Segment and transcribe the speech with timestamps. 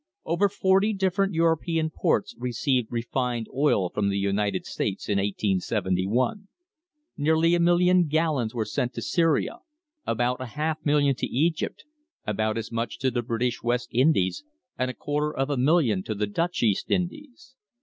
[0.25, 6.47] Over forty different European ports received refined oil from the United States in 1871.
[7.17, 9.59] Nearly a million gallons were sent to Syria,
[10.07, 11.85] about a half million to Egypt,
[12.25, 14.43] about as much to the British West Indies,
[14.75, 17.53] and a quarter of a million to the Dutch East Indies.